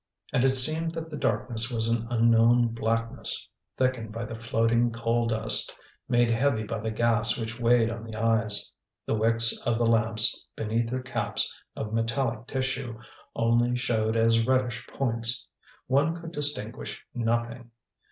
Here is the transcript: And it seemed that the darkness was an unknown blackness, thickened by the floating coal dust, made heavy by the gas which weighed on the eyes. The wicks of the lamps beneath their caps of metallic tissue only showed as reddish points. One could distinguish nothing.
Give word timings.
And 0.33 0.43
it 0.43 0.55
seemed 0.57 0.89
that 0.95 1.11
the 1.11 1.15
darkness 1.15 1.69
was 1.69 1.87
an 1.87 2.07
unknown 2.09 2.69
blackness, 2.69 3.47
thickened 3.77 4.11
by 4.11 4.25
the 4.25 4.33
floating 4.33 4.89
coal 4.91 5.27
dust, 5.27 5.77
made 6.09 6.31
heavy 6.31 6.63
by 6.63 6.79
the 6.79 6.89
gas 6.89 7.37
which 7.37 7.59
weighed 7.59 7.91
on 7.91 8.03
the 8.03 8.15
eyes. 8.15 8.73
The 9.05 9.13
wicks 9.13 9.55
of 9.63 9.77
the 9.77 9.85
lamps 9.85 10.47
beneath 10.55 10.89
their 10.89 11.03
caps 11.03 11.55
of 11.75 11.93
metallic 11.93 12.47
tissue 12.47 12.97
only 13.35 13.75
showed 13.77 14.15
as 14.17 14.43
reddish 14.43 14.87
points. 14.87 15.47
One 15.85 16.19
could 16.19 16.31
distinguish 16.31 17.05
nothing. 17.13 17.69